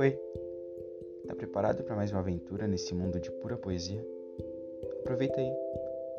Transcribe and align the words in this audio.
Oi, 0.00 0.18
tá 1.26 1.34
preparado 1.34 1.84
para 1.84 1.94
mais 1.94 2.10
uma 2.10 2.20
aventura 2.20 2.66
nesse 2.66 2.94
mundo 2.94 3.20
de 3.20 3.30
pura 3.32 3.58
poesia? 3.58 4.02
Aproveita 5.00 5.38
aí, 5.38 5.52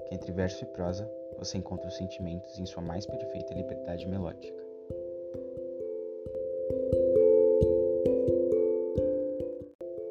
que 0.05 0.13
entre 0.13 0.31
verso 0.31 0.63
e 0.63 0.67
prosa 0.67 1.11
você 1.39 1.57
encontra 1.57 1.87
os 1.87 1.97
sentimentos 1.97 2.59
em 2.59 2.65
sua 2.67 2.83
mais 2.83 3.07
perfeita 3.07 3.55
liberdade 3.55 4.07
melódica. 4.07 4.63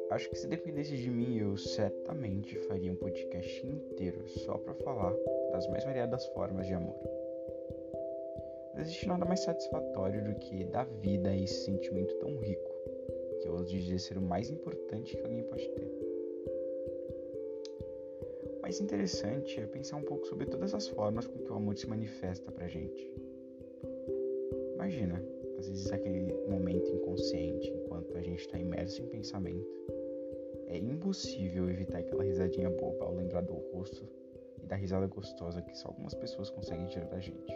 Acho 0.09 0.29
que 0.29 0.35
se 0.35 0.47
dependesse 0.47 0.97
de 0.97 1.09
mim, 1.09 1.37
eu 1.39 1.55
certamente 1.55 2.57
faria 2.67 2.91
um 2.91 2.97
podcast 2.97 3.65
inteiro 3.65 4.27
só 4.27 4.57
para 4.57 4.73
falar 4.73 5.15
das 5.53 5.65
mais 5.69 5.85
variadas 5.85 6.25
formas 6.33 6.67
de 6.67 6.73
amor. 6.73 6.99
Não 8.73 8.81
existe 8.81 9.07
nada 9.07 9.23
mais 9.23 9.39
satisfatório 9.39 10.25
do 10.25 10.35
que 10.35 10.65
dar 10.65 10.83
vida 10.99 11.29
a 11.29 11.37
esse 11.37 11.63
sentimento 11.63 12.13
tão 12.15 12.37
rico 12.37 12.71
que 13.41 13.47
eu 13.47 13.53
ouso 13.53 13.69
dizer 13.69 13.99
ser 13.99 14.17
o 14.17 14.21
mais 14.21 14.49
importante 14.49 15.15
que 15.15 15.23
alguém 15.23 15.43
pode 15.43 15.67
ter. 15.69 15.91
O 18.57 18.61
mais 18.61 18.79
interessante 18.79 19.59
é 19.59 19.65
pensar 19.65 19.97
um 19.97 20.03
pouco 20.03 20.25
sobre 20.27 20.45
todas 20.45 20.73
as 20.73 20.87
formas 20.87 21.25
com 21.25 21.39
que 21.39 21.51
o 21.51 21.55
amor 21.55 21.75
se 21.75 21.87
manifesta 21.87 22.51
pra 22.51 22.67
gente. 22.67 23.11
Imagina, 24.75 25.23
às 25.57 25.67
vezes 25.67 25.91
aquele 25.91 26.33
momento 26.47 26.89
inconsciente, 26.91 27.69
enquanto 27.69 28.17
a 28.17 28.21
gente 28.21 28.39
está 28.39 28.57
imerso 28.57 29.01
em 29.01 29.07
pensamento, 29.07 29.67
é 30.67 30.77
impossível 30.77 31.69
evitar 31.69 31.99
aquela 31.99 32.23
risadinha 32.23 32.69
boba 32.69 33.05
ao 33.05 33.13
lembrar 33.13 33.41
do 33.41 33.53
rosto 33.53 34.07
e 34.61 34.65
da 34.65 34.75
risada 34.75 35.05
gostosa 35.07 35.61
que 35.61 35.77
só 35.77 35.89
algumas 35.89 36.13
pessoas 36.13 36.49
conseguem 36.49 36.87
tirar 36.87 37.07
da 37.07 37.19
gente. 37.19 37.53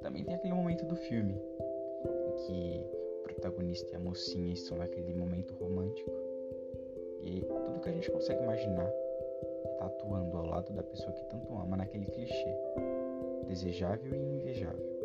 Também 0.00 0.24
tem 0.24 0.34
aquele 0.34 0.54
momento 0.54 0.84
do 0.86 0.94
filme 0.94 1.34
em 1.34 2.46
que 2.46 2.97
protagonista 3.28 3.92
e 3.92 3.96
a 3.96 4.00
mocinha 4.00 4.52
estão 4.52 4.78
naquele 4.78 5.12
momento 5.14 5.54
romântico. 5.54 6.10
E 7.22 7.40
tudo 7.40 7.80
que 7.80 7.88
a 7.88 7.92
gente 7.92 8.10
consegue 8.10 8.42
imaginar 8.42 8.90
está 9.72 9.86
atuando 9.86 10.36
ao 10.36 10.46
lado 10.46 10.72
da 10.72 10.82
pessoa 10.82 11.12
que 11.12 11.24
tanto 11.24 11.52
ama 11.54 11.76
naquele 11.76 12.06
clichê, 12.06 12.54
desejável 13.46 14.14
e 14.14 14.18
invejável. 14.18 14.98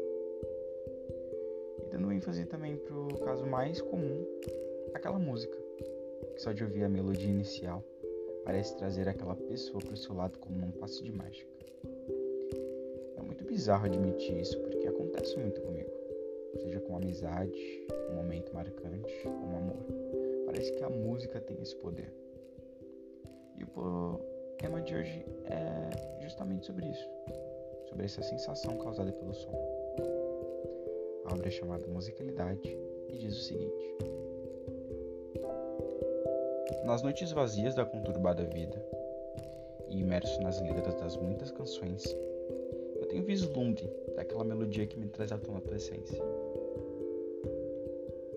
E 1.80 1.86
dando 1.92 2.12
ênfase 2.12 2.46
também 2.46 2.78
pro 2.78 3.08
caso 3.20 3.46
mais 3.46 3.82
comum, 3.82 4.26
aquela 4.94 5.20
música, 5.20 5.58
que 6.36 6.42
só 6.42 6.52
de 6.52 6.64
ouvir 6.64 6.84
a 6.84 6.90
melodia 6.90 7.30
inicial 7.30 7.84
parece 8.46 8.76
trazer 8.78 9.08
aquela 9.08 9.36
pessoa 9.36 9.80
para 9.80 9.94
o 9.94 9.98
seu 9.98 10.16
lado 10.16 10.38
como 10.40 10.58
num 10.58 10.72
passe 10.72 11.04
de 11.04 11.12
mágica. 11.12 11.52
É 13.18 13.22
muito 13.22 13.44
bizarro 13.46 13.86
admitir 13.86 14.40
isso 14.40 14.60
porque 14.62 14.88
acontece 14.88 15.38
muito 15.38 15.62
comigo 15.62 16.03
seja 16.60 16.80
com 16.82 16.98
amizade, 16.98 17.88
um 18.12 18.16
momento 18.16 18.54
marcante, 18.54 19.28
um 19.28 19.58
amor. 19.58 19.86
Parece 20.46 20.72
que 20.74 20.84
a 20.84 20.90
música 20.90 21.40
tem 21.42 21.62
esse 21.62 21.76
poder. 21.76 22.14
E 23.58 23.64
o 23.64 24.20
tema 24.58 24.82
de 24.82 24.96
hoje 24.96 25.26
é 25.46 26.22
justamente 26.22 26.66
sobre 26.66 26.88
isso, 26.88 27.10
sobre 27.90 28.06
essa 28.06 28.22
sensação 28.22 28.78
causada 28.78 29.12
pelo 29.12 29.34
som. 29.34 29.52
A 31.26 31.34
obra 31.34 31.48
é 31.48 31.52
chamada 31.52 31.88
Musicalidade 31.88 32.78
e 33.10 33.18
diz 33.18 33.38
o 33.38 33.42
seguinte: 33.42 33.98
Nas 36.86 37.02
noites 37.02 37.32
vazias 37.32 37.76
da 37.76 37.86
conturbada 37.86 38.44
vida, 38.44 38.86
e 39.90 40.00
imerso 40.00 40.42
nas 40.42 40.62
letras 40.62 40.96
das 40.96 41.16
muitas 41.18 41.52
canções, 41.52 42.04
tenho 43.14 43.26
vislumbre 43.26 43.88
daquela 44.16 44.44
melodia 44.44 44.88
que 44.88 44.98
me 44.98 45.08
traz 45.08 45.32
à 45.32 45.38
tua 45.38 45.62
essência. 45.76 46.20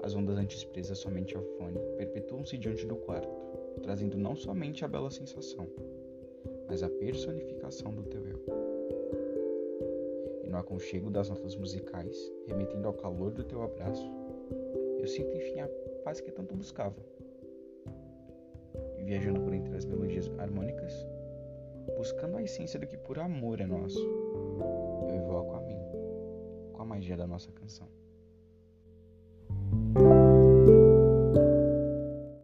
As 0.03 0.15
ondas 0.15 0.37
antes 0.37 0.65
presas 0.65 0.99
somente 0.99 1.35
ao 1.35 1.43
fone 1.43 1.79
perpetuam-se 1.97 2.59
diante 2.59 2.85
do 2.85 2.95
quarto, 2.95 3.35
trazendo 3.83 4.19
não 4.19 4.37
somente 4.37 4.85
a 4.85 4.89
bela 4.89 5.11
sensação, 5.11 5.67
mas 6.69 6.83
a 6.83 6.91
personificação 6.91 7.95
do 7.95 8.03
teu 8.03 8.21
eu. 8.29 8.39
E 10.45 10.49
no 10.51 10.59
aconchego 10.59 11.11
das 11.11 11.31
notas 11.31 11.57
musicais, 11.57 12.31
remetendo 12.47 12.87
ao 12.87 12.93
calor 12.93 13.33
do 13.33 13.45
teu 13.45 13.63
abraço, 13.63 14.07
eu 14.99 15.07
sinto 15.07 15.35
enfim 15.39 15.61
a 15.61 15.69
paz 16.05 16.21
que 16.21 16.31
tanto 16.31 16.55
buscava. 16.55 17.03
E 18.99 19.05
viajando 19.05 19.41
por 19.41 19.55
entre 19.55 19.75
as 19.75 19.87
melodias 19.87 20.31
harmônicas, 20.39 20.93
buscando 21.97 22.37
a 22.37 22.43
essência 22.43 22.79
do 22.79 22.87
que 22.87 22.99
por 22.99 23.19
amor 23.19 23.61
é 23.61 23.67
nosso, 23.67 24.36
eu 25.03 25.15
evoco 25.15 25.55
a 25.55 25.61
mim, 25.61 25.79
com 26.73 26.83
a 26.83 26.85
magia 26.85 27.17
da 27.17 27.27
nossa 27.27 27.51
canção. 27.53 27.89